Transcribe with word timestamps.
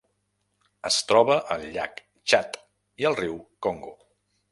Es 0.89 0.95
troba 1.11 1.35
al 1.55 1.65
llac 1.75 2.01
Txad 2.07 2.57
i 3.03 3.07
al 3.11 3.19
riu 3.21 3.37
Congo. 3.67 3.93